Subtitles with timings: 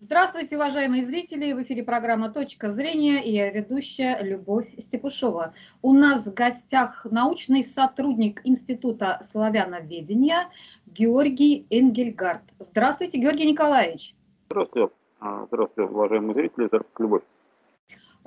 [0.00, 1.52] Здравствуйте, уважаемые зрители!
[1.52, 5.54] В эфире программа «Точка зрения» и я ведущая Любовь Степушова.
[5.82, 10.50] У нас в гостях научный сотрудник Института славяноведения
[10.86, 12.42] Георгий Энгельгард.
[12.60, 14.14] Здравствуйте, Георгий Николаевич!
[14.48, 17.22] Здравствуйте, а, здравствуйте, уважаемые зрители, здравствуйте, Любовь.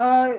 [0.04, 0.29] А,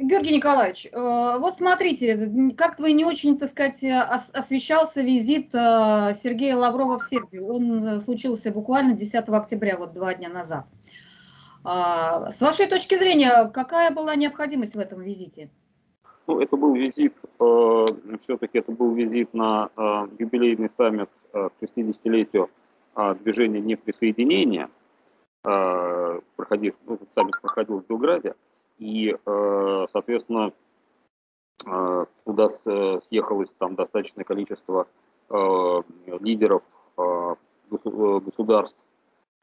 [0.00, 3.84] Георгий Николаевич, а, вот смотрите, как вы не очень, так сказать,
[4.32, 7.46] освещался визит Сергея Лаврова в Сербию.
[7.46, 10.66] Он э, случился буквально 10 октября, вот два дня назад.
[11.64, 15.48] С вашей точки зрения, какая была необходимость в этом визите?
[16.26, 17.86] Ну, это был визит, э,
[18.24, 22.50] все-таки это был визит на э, юбилейный саммит к 60-летию
[23.22, 24.68] движения неприсоединения–
[25.44, 28.34] Э, проходил, ну, саммит проходил в Белграде,
[28.78, 30.52] и, э, соответственно,
[31.66, 32.48] э, туда
[33.08, 34.86] съехалось там достаточное количество
[36.20, 36.62] лидеров
[37.70, 38.78] государств,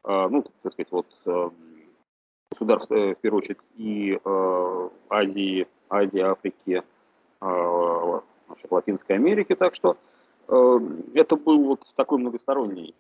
[0.06, 1.08] ну, так сказать, вот
[2.52, 4.20] государств, в первую очередь, и
[5.10, 6.84] Азии, Азии, Африки,
[7.40, 9.98] значит, Латинской Америки, так что
[10.48, 12.94] это был вот такой многосторонний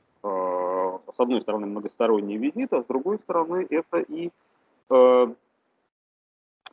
[1.15, 4.31] с одной стороны, многосторонний визит, а с другой стороны, это и
[4.89, 5.27] э,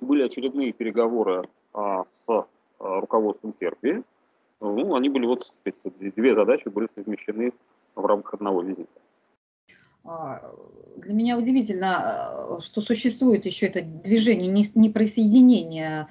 [0.00, 2.44] были очередные переговоры а, с а,
[2.78, 4.02] руководством Сербии.
[4.60, 5.52] Ну, они были вот,
[5.94, 7.52] две задачи были совмещены
[7.94, 9.00] в рамках одного визита.
[10.04, 10.52] А,
[10.96, 16.08] для меня удивительно, э, что существует еще это движение неприсоединения.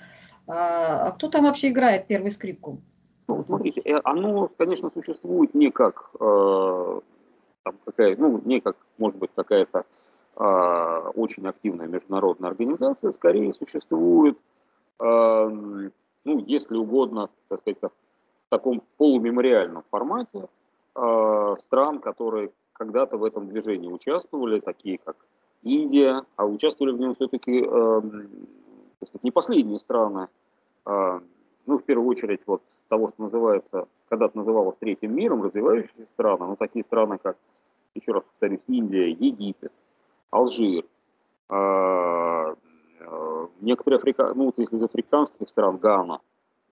[0.47, 2.81] А кто там вообще играет первую скрипку?
[3.27, 7.01] Ну, смотрите, э, оно, конечно, существует не как э,
[7.63, 9.83] там какая, ну, не как, может быть, какая-то э,
[10.39, 14.37] очень активная международная организация, скорее существует,
[14.99, 15.89] ну,
[16.25, 20.47] если угодно, так сказать, в таком полумемориальном формате
[20.95, 25.17] э, стран, которые когда-то в этом движении участвовали, такие как
[25.63, 28.01] Индия, а участвовали в нем все-таки э,
[29.21, 30.27] не последние страны,
[30.85, 31.19] э,
[31.65, 36.55] ну, в первую очередь, вот того, что называется, когда-то называлось третьим миром, развивающиеся страны, но
[36.55, 37.37] такие страны, как
[37.95, 39.73] еще раз повторюсь, Индия, Египет,
[40.31, 40.85] Алжир,
[41.49, 42.55] а,
[43.01, 46.19] а, некоторые Африка, ну, вот из африканских стран, Гана,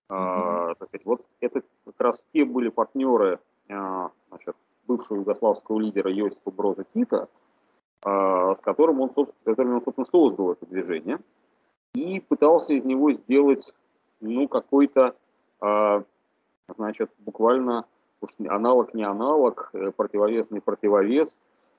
[0.08, 0.74] mm-hmm.
[0.76, 4.54] сказать, вот это как раз те были партнеры значит,
[4.86, 7.28] бывшего югославского лидера Йосипа Броза Тита,
[8.04, 11.18] с которым он, с которым он, собственно, создал это движение
[11.94, 13.74] и пытался из него сделать,
[14.20, 15.16] ну, какой-то,
[16.68, 17.84] значит, буквально
[18.20, 21.38] уж аналог не аналог, э, противовес не противовес,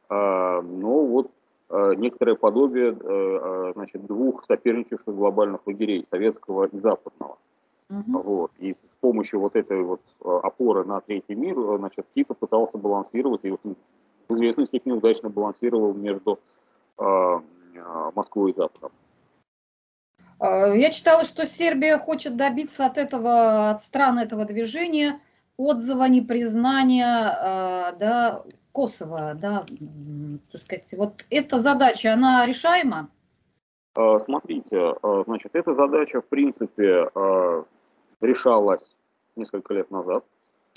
[0.10, 1.37] а, но вот а,
[1.70, 7.38] некоторое подобие э, а, значит, двух соперничавших глобальных лагерей, советского и западного.
[7.90, 8.20] Угу.
[8.22, 8.52] Вот.
[8.60, 13.42] И с помощью вот этой вот опоры на третий мир, э, значит, Тito пытался балансировать,
[13.44, 13.58] и в
[14.30, 16.40] известной степени удачно балансировал между
[18.16, 18.92] Москвой и Западом.
[20.42, 25.22] Я читала, что Сербия хочет добиться от этого, от стран этого движения
[25.58, 28.44] отзыва, непризнания, э, да,
[28.78, 29.66] Косово, да,
[30.52, 33.10] так сказать, вот эта задача, она решаема?
[33.96, 37.10] Э, смотрите, э, значит, эта задача, в принципе,
[38.22, 38.92] решалась
[39.36, 40.24] несколько лет назад,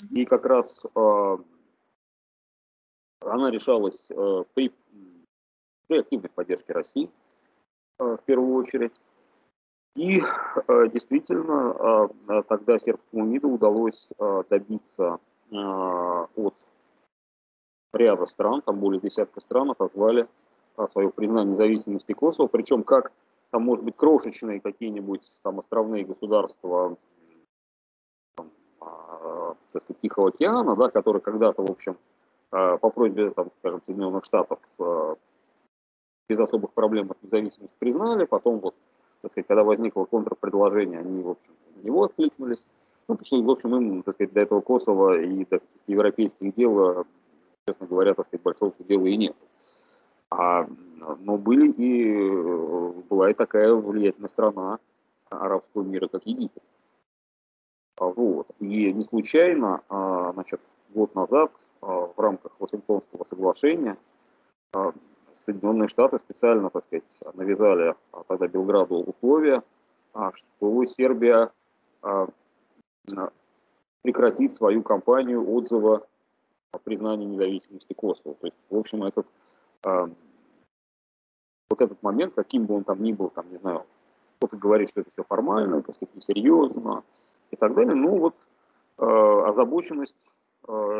[0.09, 0.81] и как раз
[3.19, 4.07] она решалась
[4.55, 4.73] при,
[5.85, 7.07] при активной поддержке России,
[7.99, 8.99] в первую очередь.
[9.95, 10.23] И
[10.91, 12.09] действительно,
[12.47, 14.07] тогда сербскому МИДу удалось
[14.49, 15.19] добиться
[15.51, 16.55] от
[17.93, 20.27] ряда стран, там более десятка стран отозвали
[20.91, 23.11] свое признание независимости Косово, причем как
[23.51, 26.95] там, может быть, крошечные какие-нибудь там островные государства
[28.35, 31.97] там, так сказать, Тихого океана, да, которые когда-то, в общем,
[32.49, 34.59] по просьбе, там, скажем, Соединенных Штатов
[36.29, 38.75] без особых проблем от независимости признали, потом вот
[39.21, 42.65] так сказать, когда возникло контрпредложение, они, в общем, на него откликнулись.
[43.07, 47.05] Ну, потому в общем, им, так сказать, до этого Косово и до европейских дел,
[47.71, 49.35] честно говоря, так сказать, большого дела и нет.
[50.29, 50.67] А,
[51.19, 54.79] но были и, была и такая влиятельная страна
[55.29, 56.63] арабского мира, как Египет.
[57.99, 58.47] А, вот.
[58.59, 60.59] И не случайно, а, значит,
[60.89, 61.51] год назад
[61.81, 63.97] а, в рамках Вашингтонского соглашения
[65.45, 67.03] Соединенные Штаты специально, так сказать,
[67.33, 67.95] навязали
[68.27, 69.63] тогда Белграду условия,
[70.35, 71.51] что Сербия
[74.03, 76.05] прекратит свою кампанию отзыва
[76.71, 78.35] о признании независимости Косово.
[78.35, 79.27] То есть, в общем, этот,
[79.83, 80.11] вот
[81.81, 83.85] этот момент, каким бы он там ни был, там, не знаю,
[84.37, 87.03] кто-то говорит, что это все формально, так сказать, несерьезно
[87.51, 88.35] и так далее, ну вот
[88.97, 90.15] озабоченность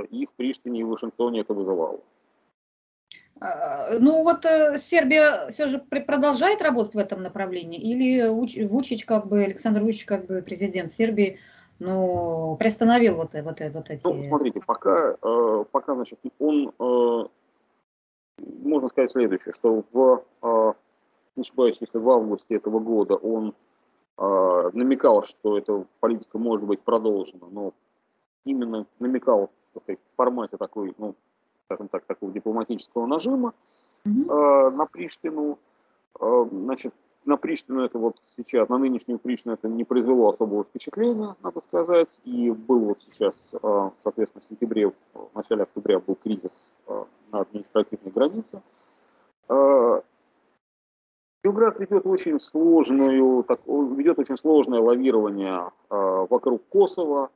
[0.10, 2.00] и в Приштине, и в Вашингтоне это вызывало.
[3.40, 9.28] А, ну вот э, Сербия все же продолжает работать в этом направлении, или Вучич, как
[9.28, 11.40] бы, Александр Вучич, как бы президент Сербии,
[11.81, 14.07] ну, приостановил вот, вот, вот эти...
[14.07, 17.25] Ну, смотрите, пока, э, пока значит, он, э,
[18.63, 20.24] можно сказать следующее, что в,
[21.36, 23.54] не ошибаюсь, если в августе этого года он
[24.18, 27.74] намекал, что эта политика может быть продолжена, но
[28.45, 29.50] именно намекал
[29.80, 31.16] сказать, в формате такой, ну,
[31.66, 33.54] скажем так, такого дипломатического нажима
[34.06, 35.57] э, на Приштину.
[36.19, 36.94] Э, значит,
[37.26, 42.10] на Приштину это вот сейчас, на нынешнюю Приштину это не произвело особого впечатления, надо сказать.
[42.24, 46.52] И был вот сейчас, э, соответственно, в сентябре, в начале октября был кризис
[46.88, 48.62] э, на административной границе.
[49.50, 50.02] Э,
[51.44, 57.30] Белград ведет очень сложную, так, ведет очень сложное лавирование э, вокруг Косово,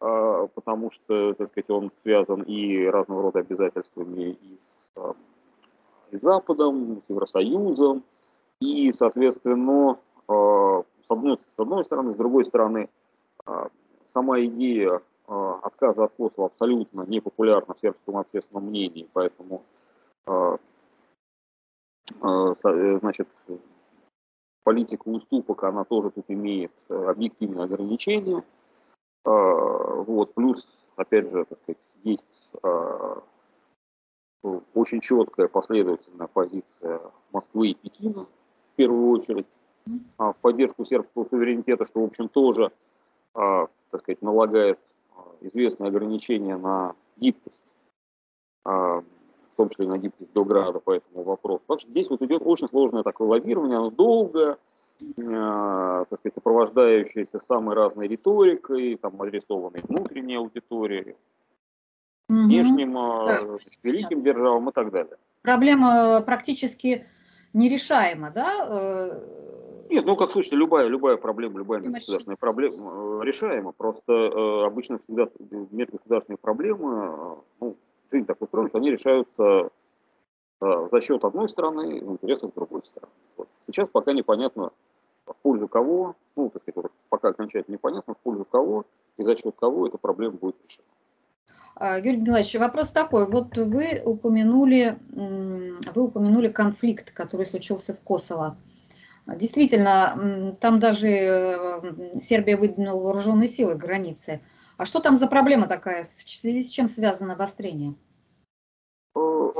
[0.00, 5.14] потому что, так сказать, он связан и разного рода обязательствами и с,
[6.10, 8.02] и Западом, с Евросоюзом,
[8.60, 9.98] и, соответственно,
[10.28, 12.88] а, с одной, с одной стороны, с другой стороны,
[14.12, 19.62] сама идея отказа от Косово абсолютно не популярна в сербском общественном мнении, поэтому
[22.20, 23.28] значит,
[24.62, 28.42] политика уступок, она тоже тут имеет объективные ограничения.
[29.24, 30.66] Вот, плюс,
[30.96, 32.50] опять же, так сказать, есть
[34.74, 37.00] очень четкая последовательная позиция
[37.32, 38.26] Москвы и Пекина,
[38.74, 39.46] в первую очередь,
[40.18, 42.70] а, в поддержку сербского суверенитета, что, в общем, тоже,
[43.32, 44.78] так сказать, налагает
[45.40, 47.60] известные ограничения на гибкость,
[48.64, 49.02] в
[49.56, 51.62] том числе на гибкость Белграда по этому вопросу.
[51.66, 54.56] Так что здесь вот идет очень сложное такое лоббирование, оно долгое,
[55.00, 61.16] Э, так сказать, сопровождающиеся самой разной риторикой, там, адресованной внутренней аудитории,
[62.28, 62.38] угу.
[62.44, 63.58] внешним, э, да.
[63.82, 65.16] великим державам и так далее.
[65.42, 67.06] Проблема практически
[67.54, 69.20] нерешаема, да?
[69.90, 73.72] Нет, ну как слушайте, любая, любая проблема, любая межгосударственная проблема решаема.
[73.72, 75.28] Просто э, обычно всегда
[75.70, 77.76] межгосударственные проблемы, ну,
[78.10, 79.70] жизнь так устроена, что они решаются
[80.60, 83.12] э, за счет одной страны в интересах другой страны.
[83.36, 83.48] Вот.
[83.66, 84.72] Сейчас пока непонятно,
[85.26, 88.84] в пользу кого, ну, так сказать, пока окончательно непонятно, в пользу кого
[89.18, 90.86] и за счет кого эта проблема будет решена.
[91.76, 93.26] А, Юрий Николаевич, вопрос такой.
[93.26, 98.56] Вот вы упомянули, вы упомянули конфликт, который случился в Косово.
[99.26, 101.82] Действительно, там даже
[102.20, 104.40] Сербия выдвинула вооруженные силы к границе.
[104.76, 106.04] А что там за проблема такая?
[106.04, 107.94] В связи с чем связано обострение?
[109.16, 109.50] Э,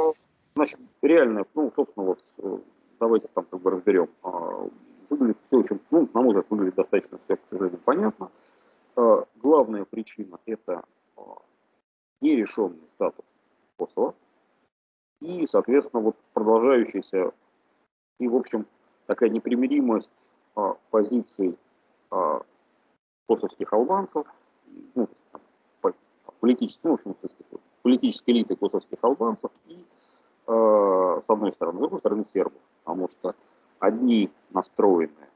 [0.54, 2.58] значит, реально, ну, собственно, вот э,
[3.00, 4.10] давайте там как бы разберем.
[4.22, 4.68] А,
[5.08, 8.30] выглядит все очень, ну, на мой взгляд, выглядит достаточно все, к сожалению, понятно.
[9.42, 10.84] Главная причина– это
[12.24, 13.24] нерешенный статус
[13.76, 14.14] Косово
[15.20, 17.32] и, соответственно, вот продолжающаяся
[18.18, 18.66] и, в общем,
[19.06, 20.10] такая непримиримость
[20.90, 21.58] позиций
[23.26, 24.26] косовских албанцев,
[24.94, 25.08] ну,
[26.40, 27.16] политических, ну, в общем,
[27.82, 29.84] политической элиты косовских албанцев и,
[30.46, 32.60] с одной стороны, с другой стороны, сербов.
[32.84, 33.34] Потому что
[33.78, 35.28] одни настроены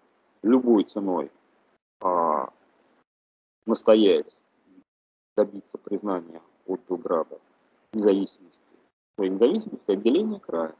[0.42, 1.30] любой ценой
[2.00, 2.50] а,
[3.66, 4.38] настоять,
[5.36, 7.38] добиться признания от Белграда.
[7.92, 8.58] Независимости,
[9.16, 10.74] своей независимости, отделения края,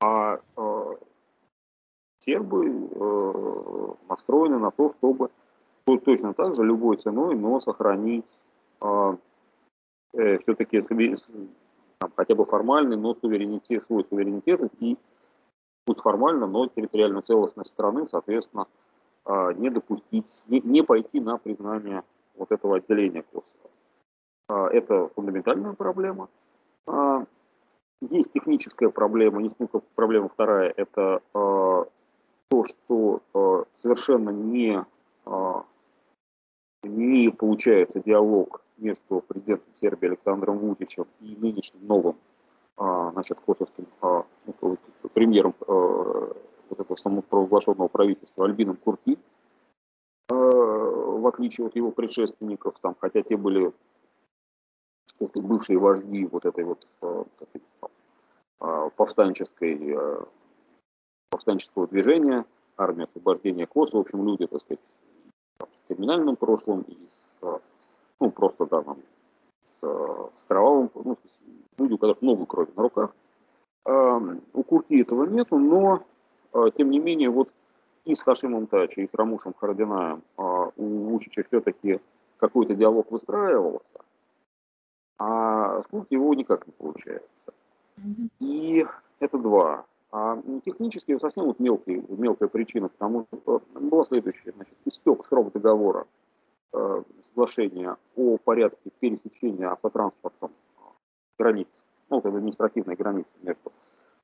[0.00, 0.96] а э,
[2.24, 5.30] сербы э, настроены на то, чтобы
[5.84, 8.28] точно так же любой ценой, но сохранить
[8.80, 9.16] э,
[10.12, 10.84] э, все-таки
[12.16, 14.98] хотя бы формальный, но суверенитет, свой суверенитет и
[15.84, 18.66] пусть формально, но территориальную целостность страны, соответственно,
[19.24, 22.02] а, не допустить, не, не пойти на признание
[22.34, 23.70] вот этого отделения Косово.
[24.52, 26.28] А, это фундаментальная проблема.
[26.86, 27.24] А,
[28.10, 29.56] есть техническая проблема, есть
[29.94, 33.22] проблема вторая, это то, что
[33.80, 34.84] совершенно не,
[36.82, 42.16] не получается диалог между президентом Сербии Александром Вучичем и нынешним новым
[42.76, 44.76] значит, косовским ну,
[45.14, 49.16] премьером э, вот этого самопровозглашенного правительства Альбином Курти,
[50.28, 53.72] в отличие от его предшественников, там, хотя те были
[55.18, 59.96] бывшие вожди вот этой вот э, повстанческой,
[61.30, 62.44] повстанческого движения,
[62.76, 64.80] армия освобождения Косово, в общем, люди, так сказать,
[65.58, 67.60] с криминальным прошлым и с,
[68.20, 68.98] ну, просто, да, там,
[69.64, 71.18] с, с кровавым, ну,
[71.78, 73.14] люди, у которых много крови на руках,
[73.84, 76.04] у Курти этого нету, но,
[76.52, 77.48] а, тем не менее, вот
[78.04, 82.00] и с Хашимом Тачи, и с Рамушем Харадинаем а, у Вучича все-таки
[82.38, 84.00] какой-то диалог выстраивался,
[85.22, 87.30] а с Курти его никак не получается.
[88.40, 88.84] И
[89.20, 89.84] это два.
[90.10, 94.52] А технически совсем вот мелкий, мелкая причина, потому что была следующая.
[94.52, 96.06] Значит, истек срок договора
[96.72, 100.50] э, соглашения о порядке пересечения автотранспортом
[101.38, 101.68] границ,
[102.10, 103.72] ну, это административной границы между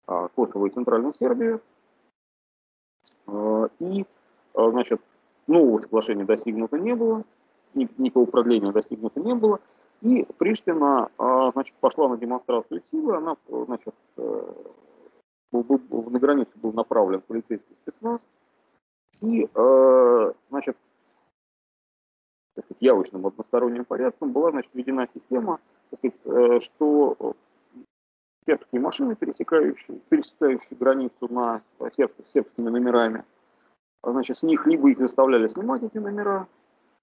[0.09, 1.61] э, Косово и Центральной Сербией.
[3.29, 5.01] Э, и, э, значит,
[5.47, 7.23] нового соглашения достигнуто не было,
[7.75, 9.61] никакого продления достигнуто не было.
[10.01, 14.55] И Приштина э, значит, пошла на демонстрацию силы, она значит, э,
[15.51, 18.27] был, на границу был направлен полицейский спецназ,
[19.21, 20.77] и, э, значит,
[22.55, 25.59] так сказать, явочным односторонним порядком была, значит, введена система,
[25.91, 27.35] так сказать, э, что
[28.47, 31.63] сербские машины, пересекающие, пересекающие границу на
[31.97, 33.25] серб, сербскими номерами,
[34.03, 36.47] значит, с них либо их заставляли снимать эти номера,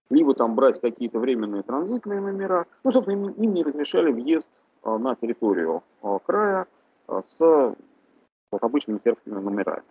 [0.10, 2.66] либо там брать какие-то временные транзитные номера.
[2.84, 4.50] Ну, собственно, им, им не разрешали въезд
[4.84, 6.68] а, на территорию а, края
[7.08, 9.84] а, с вот обычными сербскими номерами.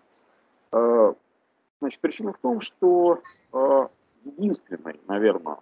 [1.81, 3.21] Значит, причина в том, что
[3.53, 3.91] а,
[4.25, 5.59] единственный, наверное,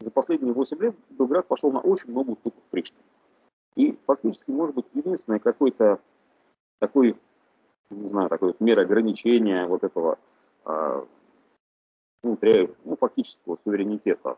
[0.00, 3.02] за последние 8 лет Белград пошел на очень много уступок Приштине.
[3.74, 6.00] И фактически, может быть, единственный какой-то
[6.80, 7.16] такой,
[7.90, 10.18] не знаю, такой вот мера ограничения вот этого
[12.22, 14.36] а, внутря, ну, фактического суверенитета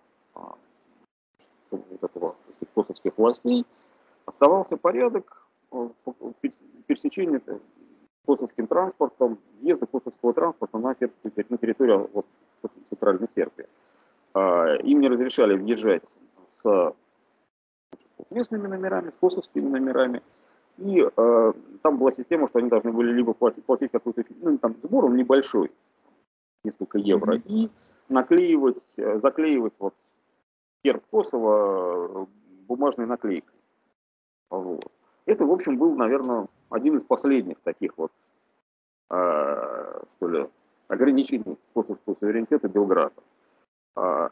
[1.71, 3.67] вот этого, сказать, косовских властей,
[4.27, 5.47] оставался порядок
[6.87, 7.41] пересечения
[8.27, 12.27] косовским транспортом, въезда косовского транспорта на, сербскую, на территорию вот,
[12.89, 13.67] Центральной Сербии.
[14.35, 16.05] А, им не разрешали въезжать
[16.49, 16.95] с
[18.31, 20.23] местными номерами, с косовскими номерами.
[20.79, 24.77] И э, там была система, что они должны были либо платить, платить какой-то ну, там,
[24.83, 25.71] сбор, он небольшой,
[26.65, 27.43] несколько евро, mm-hmm.
[27.47, 27.71] и
[28.09, 29.95] наклеивать, заклеивать вот
[30.85, 32.29] герб Косово
[32.67, 33.59] бумажной наклейкой.
[34.51, 34.93] Вот.
[35.27, 38.13] Это, в общем, был, наверное, один из последних таких вот,
[39.11, 40.49] э, что ли,
[40.89, 43.23] ограничений косовского суверенитета Белграда.
[43.95, 44.31] А,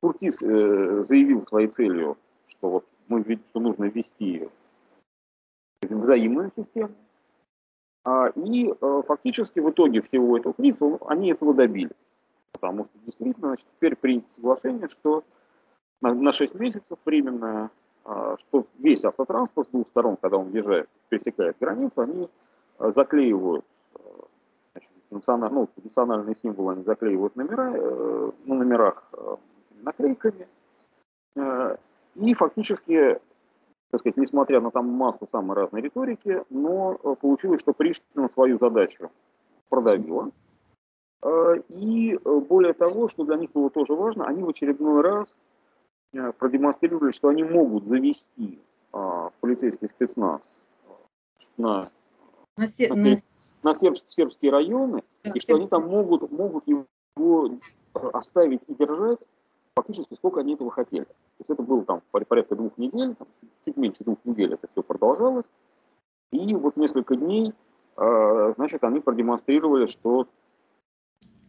[0.00, 4.48] Куртис э, заявил своей целью, что вот мы что нужно ввести
[5.82, 6.94] взаимную систему.
[8.04, 11.90] А, и э, фактически в итоге всего этого кризиса они этого добились.
[12.52, 15.24] Потому что действительно значит, теперь принято соглашение, что
[16.00, 17.70] на, на 6 месяцев временное
[18.04, 22.28] а, что весь автотранспорт с двух сторон, когда он въезжает, пересекает границу, они
[22.78, 23.98] а, заклеивают а,
[24.72, 29.08] значит, националь, ну, национальные символы, они заклеивают номера, э, на номерах
[29.82, 30.48] наклейками.
[31.36, 31.76] Э,
[32.16, 33.20] и фактически,
[33.92, 38.58] так сказать, несмотря на там массу самой разной риторики, но э, получилось, что Приштина свою
[38.58, 39.12] задачу
[39.68, 40.30] продавила.
[41.68, 45.36] И более того, что для них было тоже важно, они в очередной раз
[46.14, 48.58] Э, продемонстрировали, что они могут завести
[48.92, 50.60] а, полицейский спецназ
[51.56, 51.90] на,
[52.58, 53.16] на, се, на,
[53.62, 56.86] на серб, сербские районы, да, и что они там могут, могут его
[58.12, 59.20] оставить и держать
[59.74, 61.06] фактически сколько они этого хотели.
[61.38, 63.28] То есть это было там порядка двух недель, там,
[63.64, 65.46] чуть меньше двух недель это все продолжалось.
[66.30, 67.52] И вот несколько дней,
[67.96, 70.26] э, значит, они продемонстрировали, что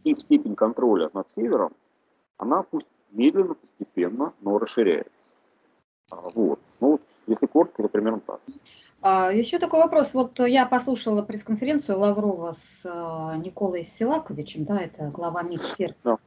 [0.04, 1.72] их степень контроля над севером,
[2.36, 5.32] она пусть медленно, постепенно, но расширяется.
[6.10, 6.60] А, вот.
[6.80, 8.40] Ну, вот, если коротко, то примерно так.
[9.00, 10.14] А, еще такой вопрос.
[10.14, 15.96] Вот я послушала пресс-конференцию Лаврова с а, Николой Силаковичем, да, это глава МИД Сербии.
[16.04, 16.18] Да.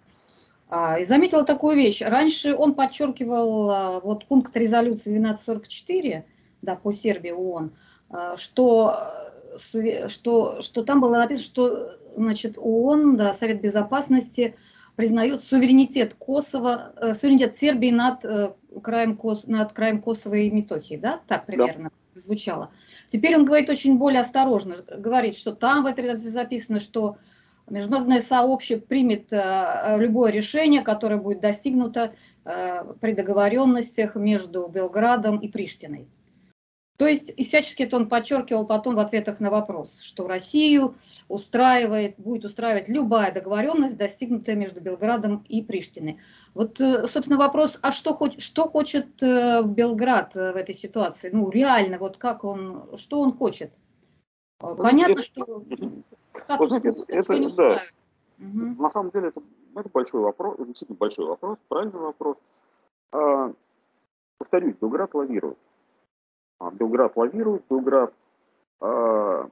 [0.70, 2.02] А, и заметила такую вещь.
[2.02, 6.26] Раньше он подчеркивал а, вот пункт резолюции 1244
[6.62, 7.72] да, по Сербии ООН,
[8.10, 8.96] а, что,
[10.08, 14.56] что, что там было написано, что значит, ООН, да, Совет Безопасности–
[14.98, 21.22] признает суверенитет Косово, э, суверенитет Сербии над, э, краем, над краем Косово и Метохии, да?
[21.28, 22.20] Так примерно да.
[22.20, 22.72] звучало.
[23.08, 27.18] Теперь он говорит очень более осторожно, говорит, что там в этой резолюции записано, что
[27.70, 32.14] международное сообщество примет э, любое решение, которое будет достигнуто
[33.02, 36.08] при договоренностях между Белградом и Приштиной.
[36.98, 40.96] То есть и всячески это он подчеркивал потом в ответах на вопрос, что Россию
[41.28, 46.18] устраивает, будет устраивать любая договоренность, достигнутая между Белградом и Приштиной.
[46.56, 51.30] Вот, э, собственно, вопрос, а что, хоть, что хочет э, Белград э, в этой ситуации?
[51.32, 53.72] Ну, реально, вот как он, что он хочет?
[54.58, 55.64] Понятно, что...
[56.48, 57.82] Это, это, да.
[58.40, 58.82] Угу.
[58.82, 59.42] На самом деле это,
[59.76, 62.38] это большой вопрос, действительно большой вопрос, правильный вопрос.
[63.12, 63.52] А,
[64.38, 65.58] повторюсь, Белград лавирует.
[66.60, 68.14] А, Белград лавирует, Белград,
[68.82, 69.48] э,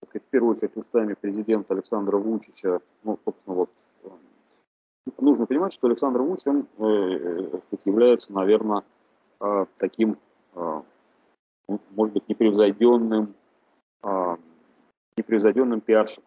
[0.00, 3.70] так сказать, в первую очередь устами президента Александра Вучича, ну, собственно, вот,
[4.04, 4.08] э,
[5.18, 8.82] нужно понимать, что Александр Вучич, он э, является, наверное,
[9.40, 10.16] э, таким,
[10.54, 10.82] э,
[11.68, 13.34] может быть, непревзойденным,
[14.02, 14.38] а,
[15.16, 16.24] непревзойденным пиарщиком.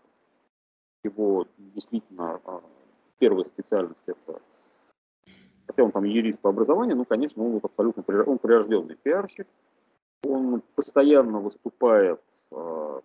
[1.04, 2.62] Его действительно а,
[3.20, 4.42] первая специальность это
[5.68, 9.48] хотя он там юрист по образованию, ну, конечно, он вот абсолютно он прирожденный пиарщик,
[10.24, 12.20] он постоянно выступает
[12.52, 13.02] э,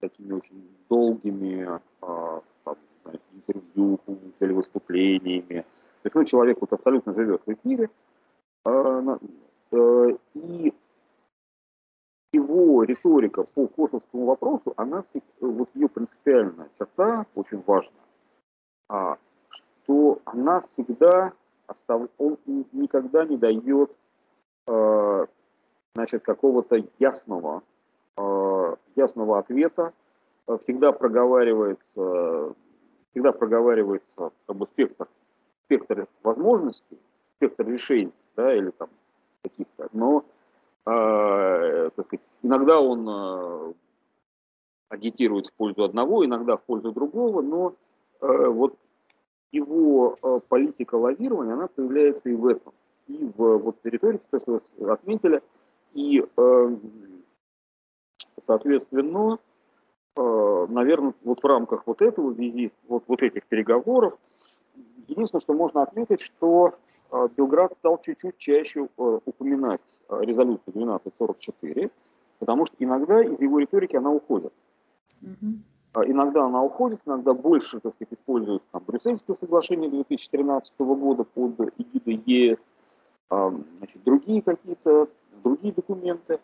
[0.00, 1.68] такими очень долгими
[2.02, 2.76] э, там,
[3.32, 4.00] интервью,
[4.38, 5.64] телевыступлениями.
[6.02, 7.88] То есть, ну, человек вот абсолютно живет в эфире,
[8.64, 9.18] э,
[9.72, 10.74] э, и
[12.42, 15.04] его риторика по косовскому вопросу, она,
[15.40, 18.00] вот ее принципиальная черта очень важна,
[18.88, 19.18] а,
[19.48, 21.32] что она всегда
[21.66, 22.38] оставляет, он
[22.72, 23.94] никогда не дает
[24.66, 25.26] а,
[25.94, 27.62] значит, какого-то ясного,
[28.16, 29.92] а, ясного ответа,
[30.60, 32.54] всегда проговаривается,
[33.10, 35.06] всегда проговаривается как бы спектр,
[35.64, 36.98] спектр возможностей,
[37.36, 38.88] спектр решений, да, или там
[39.42, 40.24] каких-то, но
[40.86, 43.72] э, так сказать, иногда он э,
[44.88, 47.74] агитирует в пользу одного, иногда в пользу другого, но
[48.20, 48.76] э, вот
[49.52, 50.16] его
[50.48, 52.72] политика лавирования, она появляется и в этом,
[53.08, 55.42] и в вот риторике, то, что вы отметили,
[55.92, 56.24] и,
[58.40, 59.38] соответственно,
[60.16, 64.16] наверное, вот в рамках вот этого визита, вот, вот этих переговоров,
[65.08, 66.74] единственное, что можно отметить, что
[67.10, 71.90] э, Белград стал чуть-чуть чаще э, упоминать э, резолюцию 1244,
[72.38, 74.52] потому что иногда из его риторики она уходит.
[75.22, 76.06] Mm-hmm.
[76.06, 82.22] Иногда она уходит, иногда больше, так сказать, используют там, Брюссельское соглашение 2013 года под эгидой
[82.26, 82.60] ЕС,
[83.28, 85.08] значит, другие какие-то,
[85.42, 86.38] другие документы.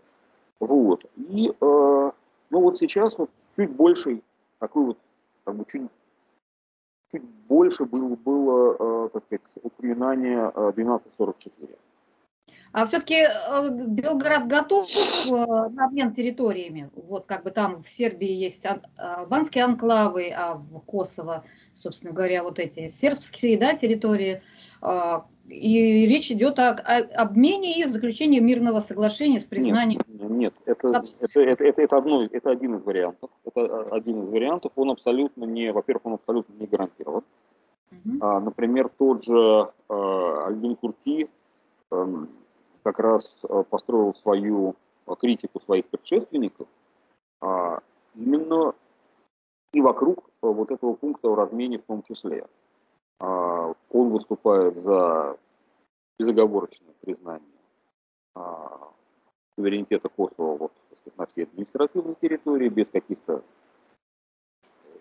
[0.59, 1.04] Вот.
[1.14, 2.12] И ну
[2.50, 4.25] вот сейчас вот чуть больший
[4.59, 4.99] такой вот,
[5.45, 5.83] как бы чуть,
[7.12, 11.76] чуть больше было, было так сказать, упоминание 1244.
[12.76, 16.90] А все-таки э, Белград готов э, на обмен территориями?
[16.94, 18.66] Вот как бы там в Сербии есть
[18.98, 21.44] албанские анклавы, а в Косово,
[21.76, 24.43] собственно говоря, вот эти сербские да, территории.
[24.82, 30.00] А, и речь идет о, о обмене и заключении мирного соглашения с признанием.
[30.08, 33.30] Нет, нет это, это, это, это, это, одно, это один из вариантов.
[33.45, 34.73] Это э, один из вариантов.
[34.75, 37.23] Он абсолютно не, во-первых, он абсолютно не гарантирован.
[37.93, 38.17] Угу.
[38.21, 41.28] А, например, тот же а, Альбин Курти,
[41.91, 42.26] а,
[42.82, 44.76] как раз э, построил свою
[45.21, 46.67] критику своих предшественников
[47.41, 47.80] а,
[48.15, 48.75] именно
[49.76, 52.47] и вокруг э, вот этого пункта о размене в том числе.
[53.19, 55.36] А, он выступает за
[56.19, 57.60] безоговорочное признание
[58.34, 58.91] а,
[59.54, 63.43] суверенитета Косово вот, сказать, на всей административной территории, без каких-то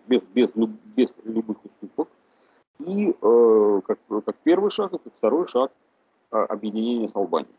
[0.06, 2.08] без, без, без любых уступок.
[2.80, 5.72] И э, как, как первый шаг, и как второй шаг
[6.28, 7.56] объединение с Албанией.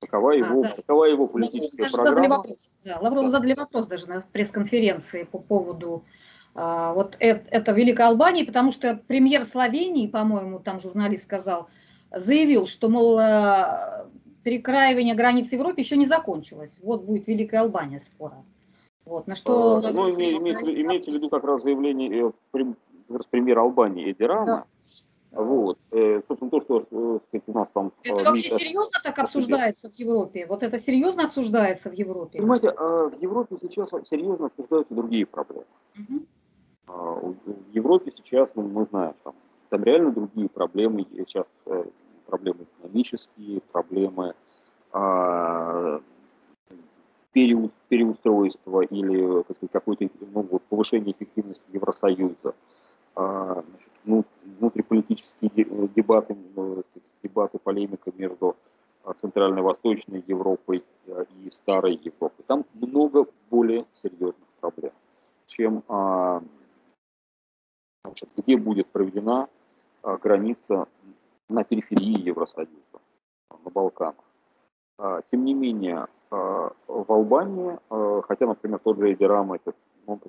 [0.00, 0.74] Такова его, а, да.
[0.74, 2.14] такова его политическая Лавров программа.
[2.14, 3.28] Задали вопрос, да, Лаврову да.
[3.30, 6.25] задали вопрос даже на пресс-конференции по поводу а,
[6.56, 11.68] вот это, это Великой Албании, потому что премьер Словении, по-моему, там журналист сказал,
[12.10, 14.08] заявил, что, мол, а,
[14.42, 16.78] перекраивание границ Европы еще не закончилось.
[16.82, 18.44] Вот будет Великая Албания скоро.
[19.04, 19.78] Вот, на что...
[19.84, 24.64] А, ну, имеется, имеется в виду как раз заявление э, премьера Албании Эдди Рама, да
[25.36, 25.78] вот.
[25.90, 26.80] Э, собственно, то, что
[27.28, 27.92] сказать, у нас там...
[28.02, 30.46] Это вообще серьезно так обсуждается в Европе?
[30.46, 32.38] Вот это серьезно обсуждается в Европе?
[32.38, 35.66] Понимаете, а в Европе сейчас серьезно обсуждаются другие проблемы.
[35.98, 36.22] Угу.
[36.86, 37.34] В
[37.72, 39.34] Европе сейчас, ну, мы знаем, там,
[39.70, 41.06] там реально другие проблемы.
[41.10, 41.84] Сейчас э,
[42.26, 44.34] проблемы экономические, проблемы
[44.92, 46.00] а,
[47.32, 52.54] переустройства или какое-то ну, вот, повышение эффективности Евросоюза.
[53.14, 54.24] А, значит, ну,
[54.58, 55.50] внутриполитические
[55.94, 56.82] дебаты, ну,
[57.22, 58.56] дебаты, полемика между
[59.04, 62.44] а, Центральной Восточной Европой а, и Старой Европой.
[62.46, 64.92] Там много более серьезных проблем,
[65.46, 65.82] чем
[68.06, 69.48] значит, где будет проведена
[70.02, 70.86] граница
[71.48, 73.00] на периферии Евросоюза,
[73.64, 74.24] на Балканах.
[75.26, 76.74] Тем не менее, в
[77.08, 77.78] Албании,
[78.22, 79.74] хотя, например, тот же Эдди Рама, это,
[80.06, 80.20] он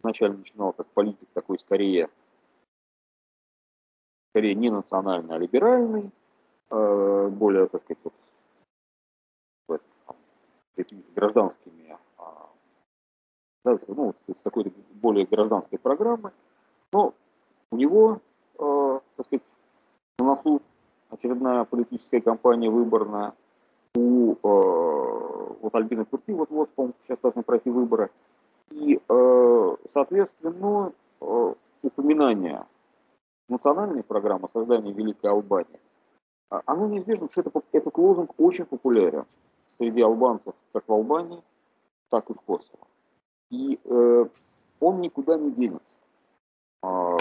[0.00, 2.08] изначально начинал как политик такой скорее
[4.30, 6.10] скорее не национальный, а либеральный,
[6.70, 8.02] более, так сказать,
[9.68, 9.82] вот,
[11.14, 12.48] гражданскими, а,
[13.62, 16.32] да, ну, с какой-то более гражданской программой,
[16.92, 17.12] но
[17.72, 18.20] у него,
[18.58, 19.42] э, так сказать,
[20.18, 20.62] на носу
[21.10, 23.32] очередная политическая кампания выборная,
[23.96, 28.10] у э, вот Альбина Курти, вот-вот, по-моему, сейчас должны пройти выборы,
[28.70, 28.98] и,
[29.92, 30.92] соответственно,
[31.82, 32.64] упоминание
[33.48, 35.80] национальной программы создания Великой Албании,
[36.50, 39.24] а, оно неизбежно, потому что это, этот лозунг очень популярен
[39.78, 41.42] среди албанцев как в Албании,
[42.08, 42.86] так и в Косово.
[43.50, 44.26] И э,
[44.80, 45.92] он никуда не денется.
[46.82, 47.16] Э,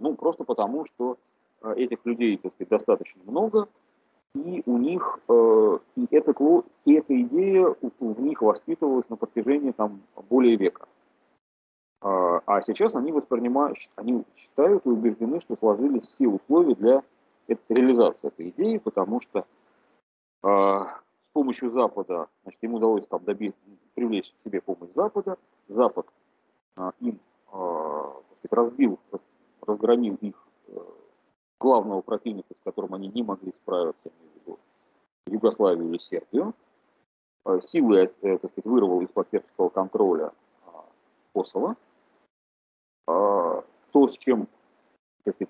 [0.00, 1.16] ну, просто потому, что
[1.62, 3.68] э, этих людей, так сказать, достаточно много,
[4.34, 6.34] и у них, э, и, эта,
[6.84, 10.86] и эта идея в них воспитывалась на протяжении там более века.
[12.04, 17.02] А, а сейчас они воспринимают, они считают и убеждены, что сложились все условия для
[17.70, 19.46] реализации этой идеи, потому что
[20.42, 23.54] а, с помощью Запада, значит, ему удалось там добить,
[23.94, 26.06] привлечь к себе помощь Запада, Запад
[26.76, 27.18] а, им
[28.44, 28.98] сказать, разбил,
[29.60, 30.78] разгромил их э,
[31.60, 34.10] главного противника, с которым они не могли справиться,
[35.26, 36.54] Югославию или Сербию.
[37.62, 40.32] Силы, э, так сказать, вырвал из-под сербского контроля
[41.32, 41.76] Косово.
[43.06, 44.48] А, то, с чем
[45.20, 45.48] сказать,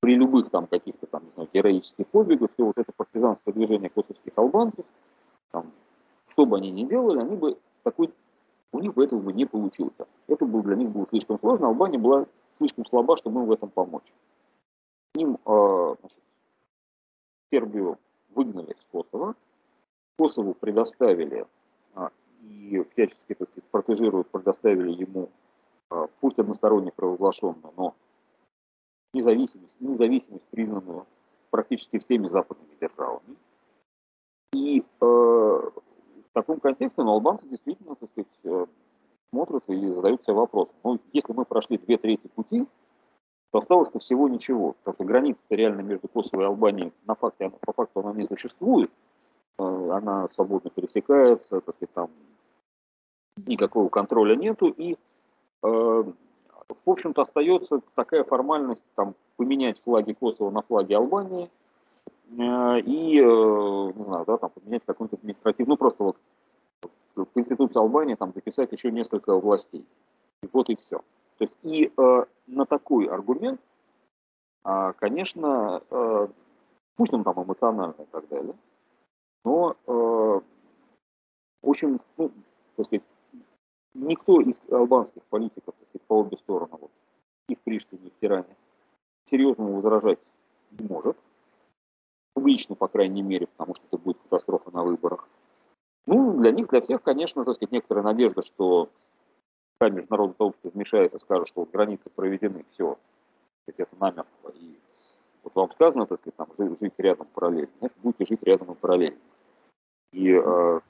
[0.00, 4.32] при любых там каких-то там, не знаю, героических подвигах, все вот это партизанское движение косовских
[4.36, 4.84] албанцев,
[5.50, 5.72] там,
[6.28, 8.12] что бы они ни делали, они бы такой,
[8.76, 9.94] у них этого бы не получилось.
[10.28, 12.26] Это было для них было слишком сложно, Албания была
[12.58, 14.12] слишком слаба, чтобы им в этом помочь.
[15.14, 16.18] Им э, значит,
[17.50, 17.98] Сербию
[18.34, 19.34] выгнали с Косово,
[20.18, 21.46] Косову предоставили
[21.94, 22.10] а,
[22.42, 25.30] и всячески, так сказать, протежируют, предоставили ему
[25.90, 27.94] а, пусть односторонне провозглашенную, но
[29.14, 31.06] независимость, независимость признанную
[31.50, 33.36] практически всеми западными державами.
[34.52, 35.70] И э,
[36.36, 38.66] в таком контексте ну, албанцы действительно, так сказать, э,
[39.30, 40.68] смотрят и задают себе вопрос.
[40.84, 42.66] Ну, если мы прошли две трети пути,
[43.52, 44.72] то осталось-то всего ничего.
[44.72, 48.90] Потому что граница-то реально между Косово и Албанией на факте, по факту она не существует.
[49.58, 52.10] Э, она свободно пересекается, так сказать, там
[53.46, 54.68] никакого контроля нету.
[54.68, 54.96] И
[55.62, 56.04] Э,
[56.84, 61.50] в общем-то, остается такая формальность, там, поменять флаги Косово на флаги Албании
[62.28, 66.16] и, э, не знаю, да, там, поменять какой-то административный, ну, просто вот
[67.14, 69.86] в Конституции Албании там записать еще несколько властей.
[70.42, 70.98] И вот и все.
[71.38, 73.60] То есть и э, на такой аргумент,
[74.64, 76.28] э, конечно, э,
[76.96, 78.54] пусть он там эмоциональный и так далее,
[79.44, 80.40] но, э,
[81.62, 82.30] в общем, ну,
[82.76, 83.04] так сказать,
[83.94, 86.90] никто из албанских политиков, сказать, по обе стороны, вот,
[87.48, 88.56] и в Приштине, и в Тиране,
[89.30, 90.18] серьезно возражать
[90.72, 91.16] не может.
[92.36, 95.26] Публично, по крайней мере, потому что это будет катастрофа на выборах.
[96.04, 98.90] Ну, для них, для всех, конечно, так сказать, некоторая надежда, что
[99.78, 102.98] когда международное сообщество вмешается, скажет, что вот границы проведены, все,
[103.66, 104.50] это намертво.
[104.54, 104.78] И
[105.44, 108.74] вот вам сказано, так сказать, там, жить, жить рядом параллельно, значит, будете жить рядом и
[108.74, 109.18] параллельно.
[110.12, 110.80] И, э,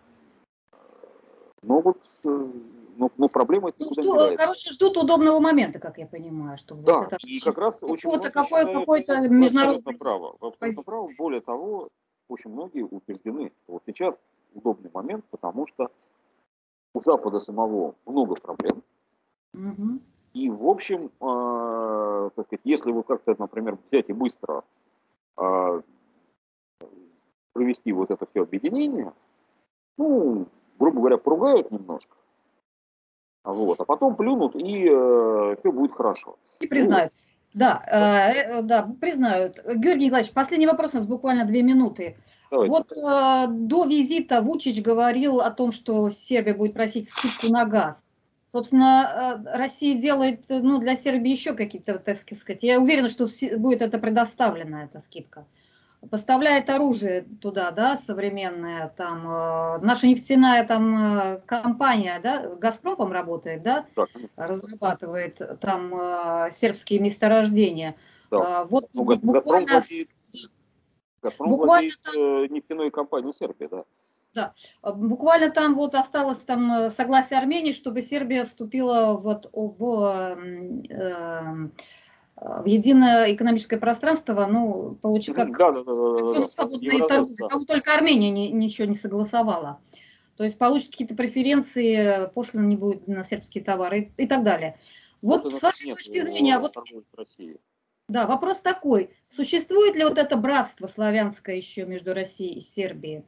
[1.62, 2.48] но вот э,
[2.96, 6.58] но, но проблема это ну, жду, Короче, ждут удобного момента, как я понимаю.
[6.58, 9.96] Чтобы да, вот это и как раз очень многие какой, считают, какой-то международный...
[9.96, 10.36] право.
[10.40, 11.08] Абсолютно право.
[11.18, 11.88] Более того,
[12.28, 14.14] очень многие убеждены, что вот сейчас
[14.54, 15.90] удобный момент, потому что
[16.94, 18.82] у Запада самого много проблем.
[19.54, 20.00] Угу.
[20.34, 24.64] И, в общем, э, так сказать, если вы как-то, например, взять и быстро
[25.38, 25.82] э,
[27.52, 29.12] провести вот это все объединение,
[29.96, 30.46] ну,
[30.78, 32.16] грубо говоря, поругают немножко,
[33.52, 36.36] вот, а потом плюнут, и э, все будет хорошо.
[36.60, 37.12] И признают.
[37.54, 39.56] Да, э, э, да, признают.
[39.64, 42.16] Георгий Николаевич, последний вопрос, у нас буквально две минуты.
[42.50, 42.70] Давайте.
[42.70, 48.08] Вот э, до визита Вучич говорил о том, что Сербия будет просить скидку на газ.
[48.52, 53.80] Собственно, э, Россия делает ну, для Сербии еще какие-то, так сказать, я уверена, что будет
[53.80, 55.46] это предоставлена, эта скидка
[56.10, 63.62] поставляет оружие туда, да, современное, там, э, наша нефтяная там э, компания, да, Газпром работает,
[63.62, 67.96] да, да разрабатывает там э, сербские месторождения.
[68.30, 68.62] Да.
[68.62, 69.66] Э, вот ну, буквально...
[69.66, 70.06] Газпром,
[71.22, 72.22] Газпром буквально там...
[72.22, 73.84] Э, нефтяной компании Сербии, да.
[74.36, 80.36] Да, буквально там вот осталось там э, согласие Армении, чтобы Сербия вступила вот в
[80.90, 81.68] э,
[82.36, 87.36] в единое экономическое пространство, ну, получить как да, да, да, да, свободные да, торговли.
[87.38, 87.64] Да.
[87.66, 89.80] Только Армения не, ничего не согласовала.
[90.36, 94.78] То есть получит какие-то преференции, пошлин не будет на сербские товары и, и так далее.
[95.22, 96.76] Вот с вашей нет, точки зрения, вот,
[98.08, 103.24] да, вопрос такой, существует ли вот это братство славянское еще между Россией и Сербией?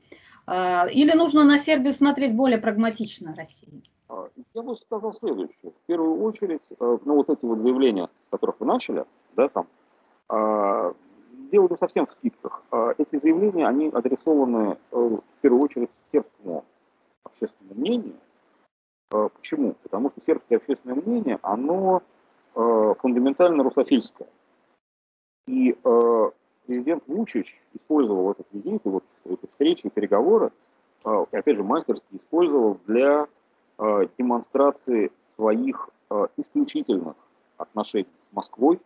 [0.47, 3.83] А, или нужно на Сербию смотреть более прагматично России?
[4.09, 5.73] А, я бы сказал следующее.
[5.73, 9.05] В первую очередь, э, ну вот эти вот заявления, с которых вы начали,
[9.37, 9.67] да, там,
[10.29, 10.95] а,
[11.51, 12.63] дело не совсем в скидках.
[12.71, 16.65] А, эти заявления, они адресованы э, в первую очередь сербскому
[17.25, 18.17] общественному мнению.
[19.11, 19.75] Почему?
[19.83, 22.03] Потому что сербское общественное мнение, оно
[22.55, 24.29] э, фундаментально русофильское.
[25.47, 25.75] И
[26.67, 30.53] президент Вучич использовал этот визит, вот эти встречи, переговоры
[31.05, 33.29] опять же, мастерски использовал для
[33.79, 35.89] демонстрации своих
[36.37, 37.15] исключительных
[37.57, 38.81] отношений с Москвой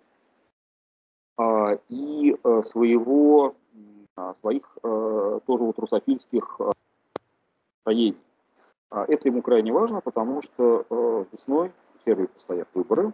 [1.88, 3.55] и своего,
[4.40, 6.61] своих тоже вот русофильских
[7.81, 8.18] строений.
[8.90, 13.12] Это ему крайне важно, потому что весной в Сербии предстоят выборы,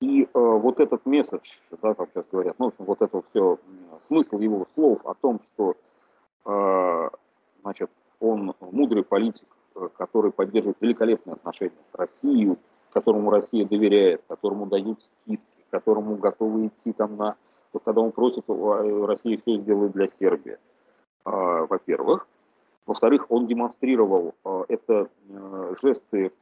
[0.00, 3.58] и э, вот этот месседж, да, как сейчас говорят, ну, вот это все,
[4.08, 5.74] смысл его слов о том, что,
[6.44, 7.08] э,
[7.62, 9.55] значит, он мудрый политик, э,
[9.96, 12.56] который поддерживает великолепные отношения с Россией,
[12.92, 17.36] которому Россия доверяет, которому дают скидки, которому готовы идти там на...
[17.72, 20.58] Вот когда он просит, Россия все сделает для Сербии, э,
[21.24, 22.26] во-первых.
[22.86, 26.32] Во-вторых, он демонстрировал э, это э, жесты,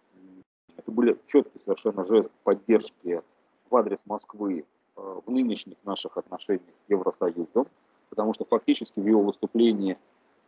[0.77, 3.23] это были четкие совершенно жесты поддержки
[3.70, 4.64] в адрес Москвы
[4.97, 7.66] э, в нынешних наших отношениях с Евросоюзом,
[8.11, 9.99] потому что фактически в его выступлении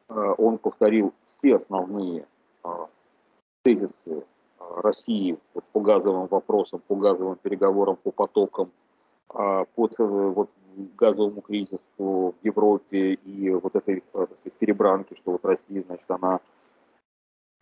[0.09, 2.27] он повторил все основные
[3.63, 4.25] тезисы
[4.59, 5.39] России
[5.73, 8.71] по газовым вопросам, по газовым переговорам, по потокам,
[9.29, 10.51] по вот,
[10.99, 16.41] газовому кризису в Европе и вот этой сказать, перебранки, что вот Россия, значит, она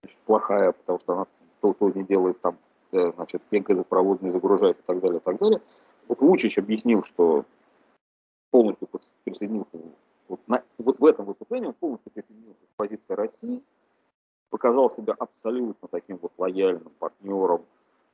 [0.03, 1.27] значит, плохая, потому что она
[1.61, 2.57] то, то не делает там
[2.95, 5.61] Э, значит, те газопроводные загружают и так далее, и так далее.
[6.07, 7.45] Вот Вучич объяснил, что
[8.53, 8.89] полностью
[9.25, 9.81] присоединился
[10.29, 13.63] вот, на, вот в этом выступлении, он полностью присоединился к позиции России,
[14.51, 17.63] показал себя абсолютно таким вот лояльным партнером,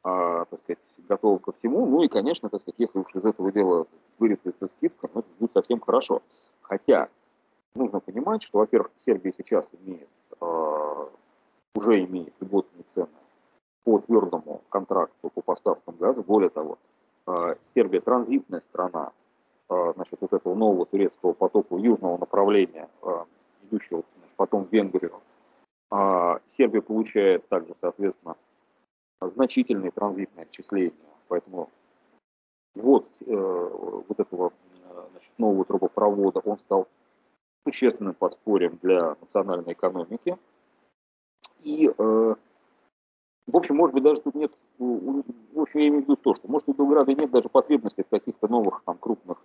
[0.02, 1.86] а, так сказать, готовым ко всему.
[1.86, 3.86] Ну и, конечно, так сказать, если уж из этого дела
[4.18, 6.22] вырисуется скидка, ну, это будет совсем хорошо.
[6.62, 7.08] Хотя
[7.74, 10.08] нужно понимать, что, во-первых, Сербия сейчас имеет,
[10.40, 11.06] э,
[11.74, 13.08] уже имеет льготные цены
[13.84, 16.22] по твердому контракту по поставкам газа.
[16.22, 16.78] Более того,
[17.26, 19.12] а, Сербия транзитная страна
[19.68, 23.24] а, значит, вот этого нового турецкого потока южного направления, а,
[23.62, 25.20] идущего значит, потом в Венгрию.
[26.56, 28.36] Сербия получает также, соответственно,
[29.20, 30.92] значительные транзитные отчисления.
[31.28, 31.68] Поэтому
[32.74, 33.70] вот, э,
[34.08, 34.52] вот этого
[35.10, 36.88] значит, нового трубопровода, он стал
[37.64, 40.38] существенным подспорьем для национальной экономики.
[41.62, 42.34] И э,
[43.46, 46.48] в общем, может быть, даже тут нет, в общем, я имею в виду то, что,
[46.48, 49.38] может, у Белграда нет даже потребности в каких-то новых, там, крупных,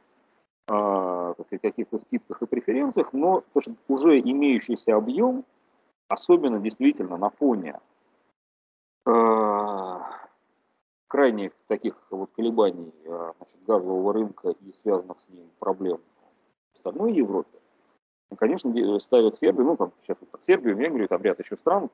[0.70, 5.44] э, каких-то скидках и преференциях, но то, что уже имеющийся объем,
[6.08, 7.80] особенно действительно на фоне
[9.06, 10.00] э,
[11.08, 16.02] крайних таких вот колебаний э, значит, газового рынка и связанных с ним проблем
[16.74, 17.60] в остальной Европе,
[18.38, 21.90] конечно, ставят Сербию, ну, там, сейчас Сербию, Венгрию, там ряд еще стран,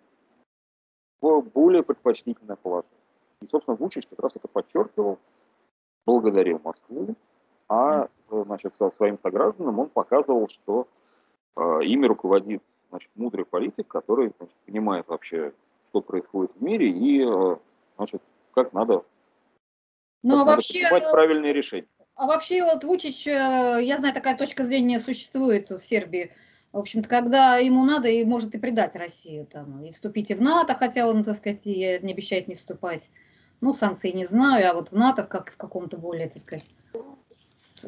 [1.21, 2.97] в более предпочтительное положение.
[3.41, 5.19] И, собственно, Вучич как раз это подчеркивал,
[6.05, 7.15] благодарил Москву,
[7.69, 10.87] а значит, своим согражданам он показывал, что
[11.55, 15.53] э, ими руководит значит, мудрый политик, который значит, понимает вообще,
[15.87, 17.57] что происходит в мире и э,
[17.97, 18.21] значит,
[18.53, 19.03] как надо,
[20.23, 21.87] ну, как а вообще, принимать э, правильные решения.
[22.15, 26.31] А вообще вот Вучич, э, я знаю, такая точка зрения существует в Сербии,
[26.71, 30.75] в общем-то, когда ему надо, и может и предать Россию, там, и вступить в НАТО,
[30.75, 33.09] хотя он, так сказать, и не обещает не вступать.
[33.59, 36.69] Ну, санкции не знаю, а вот в НАТО как в каком-то более, так сказать,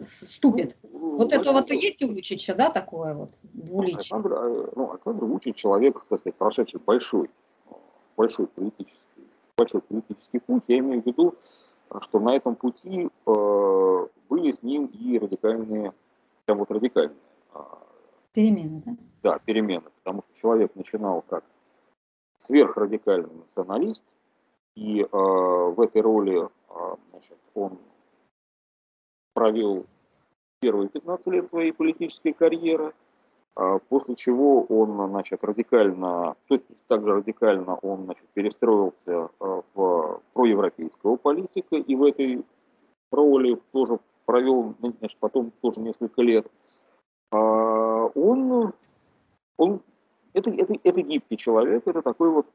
[0.01, 0.77] вступит.
[0.91, 3.97] Вот это вот и есть у Вучича, да, такое вот двуличие?
[3.97, 7.29] Александр, э, ну, Александр Вучич человек, так сказать, прошедший большой,
[8.17, 9.27] большой политический,
[9.57, 10.63] большой политический путь.
[10.67, 11.35] Я имею в виду,
[12.01, 15.93] что на этом пути э, были с ним и радикальные,
[16.45, 17.17] прям вот радикальные
[17.53, 17.77] а,
[18.33, 18.95] Перемены, да?
[19.21, 21.43] Да, перемены, потому что человек начинал как
[22.39, 24.03] сверхрадикальный националист,
[24.75, 27.77] и э, в этой роли э, значит, он
[29.33, 29.85] провел
[30.61, 32.93] первые 15 лет своей политической карьеры,
[33.57, 40.21] э, после чего он значит, радикально, то есть также радикально он значит, перестроился э, в
[40.33, 42.43] проевропейского политика, и в этой
[43.11, 46.47] роли тоже провел значит, потом тоже несколько лет–
[47.33, 48.73] а, он,
[49.57, 49.81] он
[50.33, 52.47] это, это, это гибкий человек, это такой вот,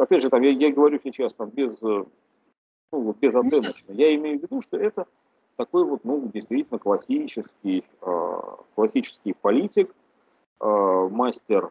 [0.00, 2.06] опять же, там, я, я говорю сейчас там без, ну,
[2.92, 5.06] вот безоценочно, я имею в виду, что это
[5.58, 8.40] такой вот, ну, действительно классический, э,
[8.74, 9.94] классический политик,
[10.60, 11.70] э, мастер,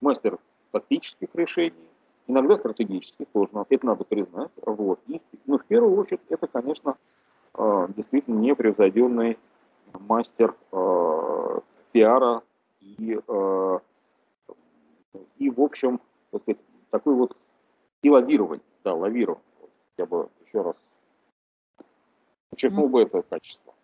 [0.00, 0.38] мастер
[0.70, 1.88] тактических решений,
[2.26, 6.96] иногда стратегических тоже, это надо признать, вот, и, ну, в первую очередь, это, конечно,
[7.56, 9.38] Э, действительно непревзойденный
[9.92, 11.60] мастер э,
[11.92, 12.42] пиара
[12.80, 13.78] и, э,
[15.38, 16.58] и в общем, сказать,
[16.90, 17.36] такой вот
[18.02, 19.44] и лавирование, да, лавирование.
[19.96, 20.76] Я бы еще раз
[22.50, 23.74] подчеркнул бы это качество.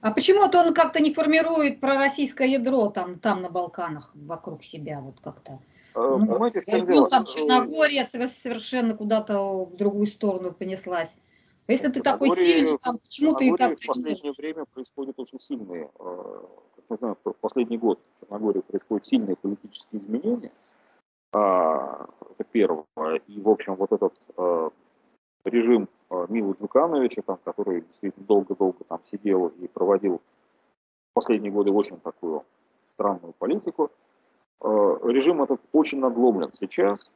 [0.00, 5.20] А почему-то он как-то не формирует пророссийское ядро там, там на Балканах вокруг себя, вот
[5.20, 5.60] как-то.
[5.94, 11.16] Э, ну, возьмем там Черногория совершенно куда-то в другую сторону понеслась.
[11.68, 15.90] Если ты такой сильный, там, почему ты и так в последнее время происходят очень сильные,
[15.98, 16.42] э,
[16.76, 20.52] как мы знаем, в последний год в Черногории происходят сильные политические изменения.
[21.32, 22.06] А,
[22.38, 23.20] это первое.
[23.26, 24.70] И, в общем, вот этот э,
[25.44, 31.70] режим э, Милы Джукановича, там, который действительно долго-долго там сидел и проводил в последние годы
[31.70, 32.44] очень такую
[32.94, 33.90] странную политику,
[34.62, 37.10] режим этот очень надломлен сейчас,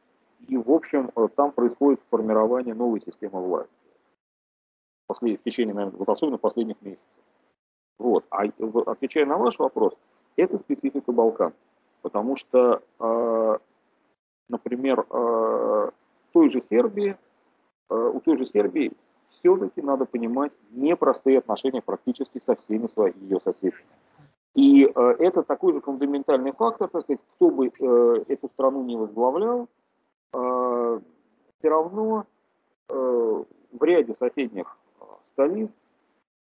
[0.48, 3.84] и, в общем, там происходит формирование новой системы власти
[5.06, 5.40] послед...
[5.40, 7.08] в течение, наверное, вот особенно последних месяцев.
[7.98, 8.24] Вот.
[8.30, 8.44] А
[8.86, 9.94] отвечая на ваш вопрос,
[10.36, 11.52] это специфика Балкан.
[12.02, 13.58] Потому что, э,
[14.48, 15.90] например, э,
[16.32, 17.16] той же Сербии, э,
[17.88, 18.92] у той же Сербии
[19.30, 23.84] все-таки надо понимать непростые отношения практически со всеми своими ее соседями.
[24.54, 28.96] И э, это такой же фундаментальный фактор, так сказать, кто бы э, эту страну не
[28.96, 29.68] возглавлял,
[30.32, 31.00] э,
[31.58, 32.24] все равно
[32.88, 32.94] э,
[33.72, 34.76] в ряде соседних
[35.32, 35.70] столиц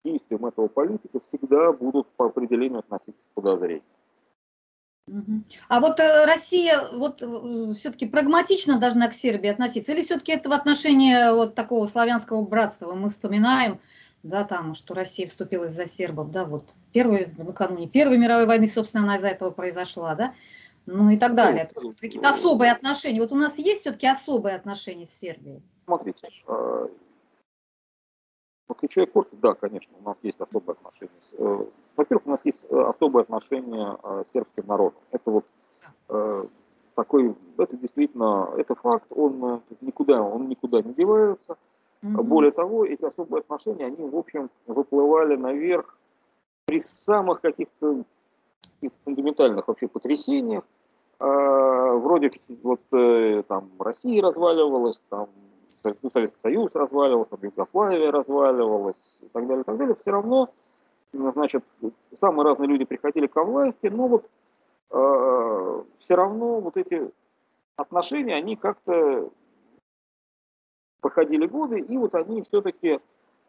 [0.06, 3.84] действиям этого политика всегда будут по определению относиться с подозрением.
[5.70, 10.50] А вот э, Россия вот э, все-таки прагматично должна к Сербии относиться, или все-таки это
[10.50, 12.94] в отношении вот такого славянского братства?
[12.94, 13.80] Мы вспоминаем,
[14.24, 19.04] да, там, что Россия вступилась за сербов, да, вот первый, накануне Первой мировой войны, собственно,
[19.04, 20.34] она из-за этого произошла, да,
[20.86, 21.70] ну и так далее.
[21.82, 23.22] Ну, Какие-то особые отношения.
[23.22, 25.62] Вот у нас есть все-таки особые отношения с Сербией?
[25.86, 26.28] Смотрите,
[28.68, 31.12] э, Подключая корт, да, конечно, у нас есть особые отношения.
[31.34, 35.02] Э, во-первых, у нас есть э, особые отношения э, с сербским народом.
[35.12, 35.46] Это вот
[36.96, 41.58] такой, это действительно, это факт, он никуда, он никуда не девается.
[42.02, 42.24] Mm-hmm.
[42.24, 45.98] Более того, эти особые отношения, они, в общем, выплывали наверх
[46.66, 48.04] при самых каких-то
[49.04, 50.64] фундаментальных вообще потрясениях.
[51.20, 52.32] Вроде
[52.64, 52.80] вот
[53.48, 55.28] там Россия разваливалась, там
[55.84, 60.50] ну, Советский Союз разваливался, Югославия разваливалась и так далее, и так далее, все равно,
[61.14, 61.64] значит,
[62.14, 64.26] самые разные люди приходили к власти, но вот
[64.92, 67.12] э, все равно вот эти
[67.76, 69.30] отношения, они как-то
[71.02, 73.00] проходили годы, и вот они все-таки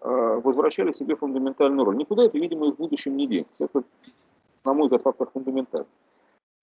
[0.00, 1.96] э, возвращали себе фундаментальную роль.
[1.96, 3.64] Никуда это, видимо, и в будущем не денется.
[3.64, 3.82] Это,
[4.64, 5.88] на мой взгляд, фактор фундаментальный.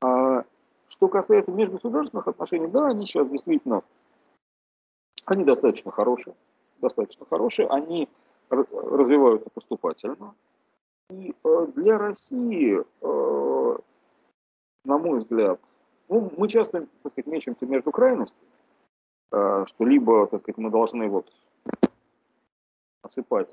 [0.01, 0.43] А,
[0.87, 3.83] что касается межгосударственных отношений, да, они сейчас действительно
[5.25, 6.35] они достаточно хорошие,
[6.81, 8.07] достаточно хорошие, они
[8.49, 10.35] развиваются поступательно.
[11.09, 13.77] И э, для России, э,
[14.85, 15.59] на мой взгляд,
[16.07, 18.47] ну, мы часто, так сказать, мечемся между крайностями,
[19.31, 21.31] э, что либо, так сказать, мы должны вот
[23.03, 23.47] осыпать,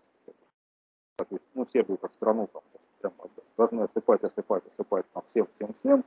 [1.17, 2.63] так, ну, Сербию как страну, там,
[3.01, 3.13] прям,
[3.57, 6.05] должны осыпать, осыпать, осыпать там, всем, всем, всем,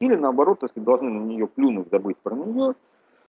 [0.00, 2.74] или наоборот, так сказать, должны на нее плюнуть, забыть про нее,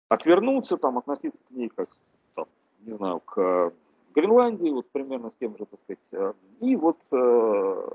[0.08, 1.88] отвернуться, там, относиться к ней как,
[2.34, 2.46] там,
[2.80, 3.72] не знаю, к
[4.14, 5.98] Гренландии, вот примерно с тем же, так сказать.
[6.12, 7.88] Э, и вот э,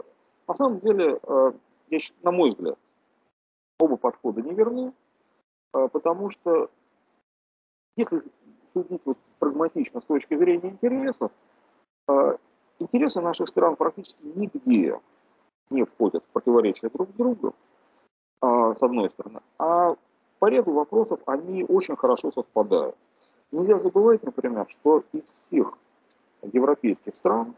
[0.48, 1.52] на самом деле, э,
[1.90, 2.78] я, на мой взгляд,
[3.80, 4.94] оба подхода не верны,
[5.72, 6.70] потому что
[7.98, 8.22] если
[8.74, 11.32] судить вот прагматично с точки зрения интересов,
[12.80, 15.00] интересы наших стран практически нигде
[15.72, 17.54] не входят в противоречие друг с другом,
[18.42, 19.42] с одной стороны.
[19.58, 19.96] А
[20.44, 22.98] по ряду вопросов они очень хорошо совпадают.
[23.54, 25.78] Нельзя забывать, например, что из всех
[26.42, 27.56] европейских стран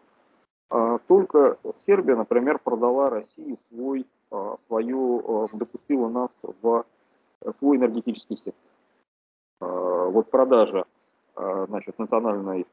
[0.69, 6.29] а, только Сербия, например, продала России свой, а, свою, а, допустила нас
[6.61, 6.85] в
[7.57, 8.71] свой энергетический сектор.
[9.59, 10.85] Вот продажа
[11.35, 12.67] значит, национальной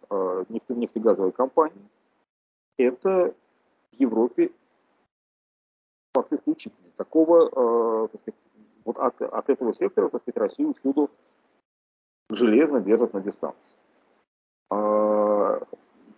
[0.51, 1.89] нефте, нефтегазовой компании,
[2.77, 3.35] это
[3.93, 4.51] в Европе
[6.13, 6.93] факт исключительный.
[6.99, 8.42] Такого так сказать,
[8.85, 11.11] вот от, от этого сектора, так сказать, Россию всюду
[12.31, 13.77] железно держат на дистанции.
[14.71, 15.61] А,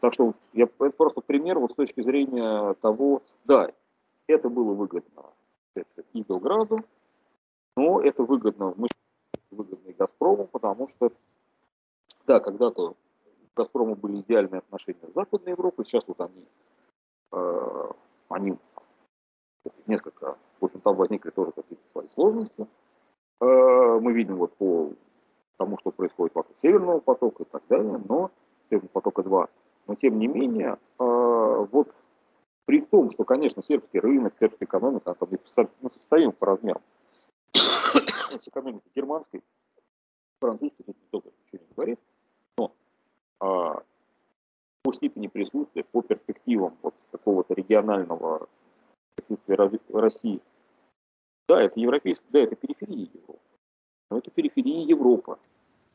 [0.01, 3.71] так что я, это просто пример вот с точки зрения того, да,
[4.27, 5.25] это было выгодно
[6.13, 6.85] и Белграду,
[7.77, 8.89] но это выгодно, мы
[9.51, 11.13] выгодно и Газпрому, потому что,
[12.27, 12.97] да, когда-то у
[13.57, 16.47] Газпрома были идеальные отношения с Западной Европой, сейчас вот они,
[17.33, 17.91] э,
[18.29, 18.57] они
[19.87, 22.67] несколько, в общем, там возникли тоже какие-то свои сложности.
[23.41, 24.91] Э, мы видим вот по
[25.57, 28.31] тому, что происходит вокруг Северного потока и так далее, но
[28.69, 29.49] Северного потока 2.
[29.87, 31.89] Но тем не менее, э, вот
[32.65, 36.81] при том, что, конечно, сербский рынок, сербская экономика, там несопоставим по размерам
[37.53, 39.43] с экономикой германской,
[40.41, 42.01] французской, тут никто ничего не говорит,
[42.57, 42.73] но
[43.41, 43.83] а,
[44.83, 48.49] по степени присутствия, по перспективам вот какого-то регионального
[49.93, 50.41] России.
[51.49, 53.41] Да, это европейская, да, это периферия Европы.
[54.11, 55.37] Но это периферия Европы,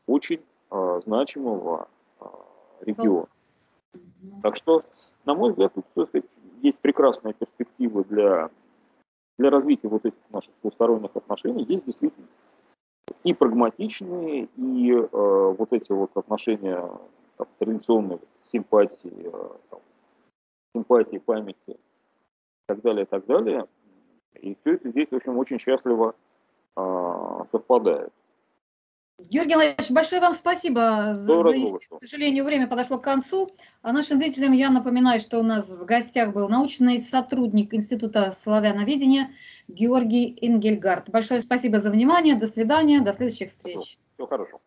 [0.06, 1.88] очень э, значимого
[2.20, 2.24] э,
[2.82, 3.28] региона.
[4.42, 4.82] Так что,
[5.24, 6.26] на мой взгляд, тут, так сказать,
[6.62, 8.50] есть прекрасная перспектива для,
[9.38, 11.64] для развития вот этих наших двусторонних отношений.
[11.64, 12.28] Есть действительно
[13.24, 16.88] и прагматичные, и э, вот эти вот отношения
[17.36, 19.80] там, традиционные симпатии, э, там,
[20.74, 21.78] симпатии, памяти
[22.70, 23.66] так далее, и так далее.
[24.34, 26.14] И все это здесь, в общем, очень счастливо
[26.76, 28.12] э, совпадает.
[29.18, 31.52] Георгий Владимирович, большое вам спасибо за, за
[31.90, 33.50] К сожалению, время подошло к концу.
[33.82, 39.30] А нашим зрителям я напоминаю, что у нас в гостях был научный сотрудник Института славяноведения
[39.68, 41.10] Георгий Ингельгард.
[41.10, 42.34] Большое спасибо за внимание.
[42.34, 43.00] До свидания.
[43.00, 43.78] До следующих встреч.
[43.78, 44.60] Все, все хорошо.